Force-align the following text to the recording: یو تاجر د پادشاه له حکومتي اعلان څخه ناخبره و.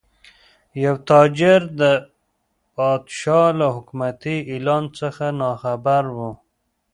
یو 0.85 0.95
تاجر 1.09 1.61
د 1.81 1.81
پادشاه 2.75 3.47
له 3.59 3.67
حکومتي 3.75 4.37
اعلان 4.53 4.83
څخه 4.99 5.25
ناخبره 5.41 6.11
و. 6.15 6.19